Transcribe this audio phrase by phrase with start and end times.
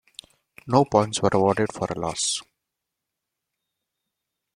[0.65, 2.41] No points were awarded for a loss.